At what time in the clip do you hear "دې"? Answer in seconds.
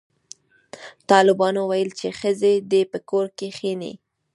2.71-2.81